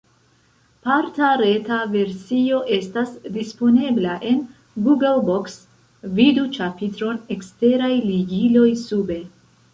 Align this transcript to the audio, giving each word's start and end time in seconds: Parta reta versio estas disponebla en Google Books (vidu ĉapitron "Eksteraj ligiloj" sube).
Parta 0.85 1.27
reta 1.41 1.75
versio 1.95 2.61
estas 2.77 3.11
disponebla 3.35 4.15
en 4.31 4.41
Google 4.87 5.13
Books 5.29 5.59
(vidu 6.23 6.47
ĉapitron 6.59 7.23
"Eksteraj 7.39 7.93
ligiloj" 8.11 8.69
sube). 8.89 9.23